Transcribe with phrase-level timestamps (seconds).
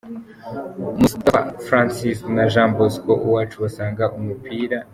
[0.99, 4.77] Moustapha Frnacis na Jean Bosco Uwacu basanga umupira.